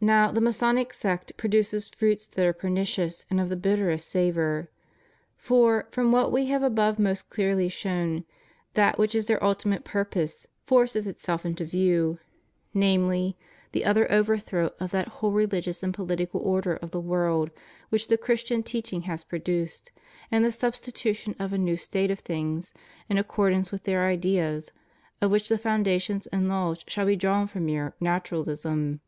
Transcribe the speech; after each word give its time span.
Now, 0.00 0.30
the 0.30 0.40
Ma 0.40 0.50
sonic 0.52 0.92
sect 0.94 1.36
produces 1.36 1.90
fruits 1.90 2.28
that 2.28 2.46
are 2.46 2.52
pernicious 2.52 3.26
and 3.28 3.40
of 3.40 3.48
the 3.48 3.56
bitterest 3.56 4.06
savor. 4.08 4.70
For, 5.36 5.88
from 5.90 6.12
what 6.12 6.30
We 6.30 6.46
have 6.46 6.62
above 6.62 7.00
most 7.00 7.28
clearly 7.30 7.68
shown, 7.68 8.24
that 8.74 8.96
which 8.96 9.16
is 9.16 9.26
their 9.26 9.42
ultimate 9.42 9.82
purpose 9.84 10.46
forces 10.64 11.08
itself 11.08 11.44
into 11.44 11.64
view— 11.64 12.20
namely, 12.72 13.36
the 13.72 13.84
utter 13.84 14.06
overthrow 14.08 14.70
of 14.78 14.92
that 14.92 15.08
whole 15.18 15.32
rehgious 15.32 15.82
and 15.82 15.92
political 15.92 16.40
order 16.42 16.74
of 16.76 16.92
the 16.92 17.00
world 17.00 17.50
which 17.88 18.06
the 18.06 18.16
Christian 18.16 18.62
teaching 18.62 19.00
has 19.02 19.24
produced, 19.24 19.90
and 20.30 20.44
the 20.44 20.52
substitution 20.52 21.34
of 21.40 21.52
a 21.52 21.58
new 21.58 21.76
state 21.76 22.12
of 22.12 22.20
things 22.20 22.72
in 23.08 23.18
accordance 23.18 23.72
with 23.72 23.82
their 23.82 24.04
ideas, 24.06 24.70
of 25.20 25.32
which 25.32 25.48
the 25.48 25.58
foundations 25.58 26.28
and 26.28 26.48
laws 26.48 26.84
shall 26.86 27.06
be 27.06 27.16
drawn 27.16 27.48
from 27.48 27.66
mere 27.66 27.96
"Naturalism." 27.98 29.00